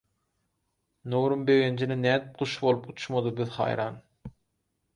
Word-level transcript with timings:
Nurum 1.13 1.43
begenjine 1.49 1.97
nädip 2.01 2.33
guş 2.41 2.55
bolup 2.65 2.89
uçmady 2.95 3.31
biz 3.41 3.55
haýran. 3.59 4.05